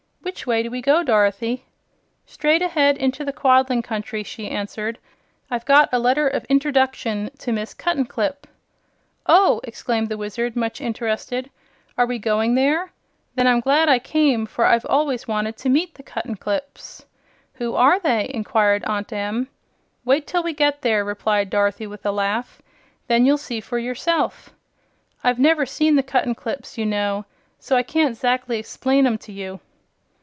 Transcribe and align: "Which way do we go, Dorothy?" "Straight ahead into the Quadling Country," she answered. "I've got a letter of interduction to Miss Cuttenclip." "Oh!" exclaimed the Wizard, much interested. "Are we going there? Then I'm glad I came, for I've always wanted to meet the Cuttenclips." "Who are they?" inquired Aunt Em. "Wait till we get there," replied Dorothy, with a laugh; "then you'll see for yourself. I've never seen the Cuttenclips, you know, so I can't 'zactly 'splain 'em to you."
"Which 0.23 0.47
way 0.47 0.63
do 0.63 0.71
we 0.71 0.81
go, 0.81 1.03
Dorothy?" 1.03 1.65
"Straight 2.25 2.61
ahead 2.61 2.95
into 2.97 3.25
the 3.25 3.33
Quadling 3.33 3.81
Country," 3.81 4.23
she 4.23 4.49
answered. 4.49 4.97
"I've 5.51 5.65
got 5.65 5.89
a 5.91 5.99
letter 5.99 6.25
of 6.27 6.45
interduction 6.45 7.29
to 7.39 7.51
Miss 7.51 7.73
Cuttenclip." 7.73 8.45
"Oh!" 9.25 9.59
exclaimed 9.65 10.07
the 10.07 10.17
Wizard, 10.17 10.55
much 10.55 10.79
interested. 10.79 11.49
"Are 11.97 12.05
we 12.05 12.17
going 12.17 12.55
there? 12.55 12.91
Then 13.35 13.45
I'm 13.45 13.59
glad 13.59 13.89
I 13.89 13.99
came, 13.99 14.45
for 14.45 14.65
I've 14.65 14.85
always 14.85 15.27
wanted 15.27 15.57
to 15.57 15.69
meet 15.69 15.95
the 15.95 16.03
Cuttenclips." 16.03 17.03
"Who 17.55 17.75
are 17.75 17.99
they?" 17.99 18.31
inquired 18.33 18.85
Aunt 18.85 19.11
Em. 19.11 19.49
"Wait 20.05 20.25
till 20.25 20.43
we 20.43 20.53
get 20.53 20.81
there," 20.81 21.03
replied 21.03 21.49
Dorothy, 21.49 21.87
with 21.87 22.05
a 22.05 22.11
laugh; 22.11 22.61
"then 23.07 23.25
you'll 23.25 23.37
see 23.37 23.59
for 23.59 23.77
yourself. 23.77 24.53
I've 25.23 25.39
never 25.39 25.65
seen 25.65 25.97
the 25.97 26.03
Cuttenclips, 26.03 26.77
you 26.77 26.85
know, 26.85 27.25
so 27.59 27.75
I 27.75 27.83
can't 27.83 28.15
'zactly 28.15 28.63
'splain 28.63 29.05
'em 29.05 29.17
to 29.19 29.31
you." 29.33 29.59